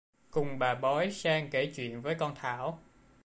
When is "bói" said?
0.75-1.11